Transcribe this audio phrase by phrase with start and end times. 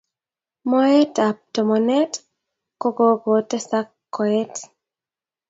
[0.69, 2.13] Moet ab tomonet
[2.81, 4.55] kokokotesek koet.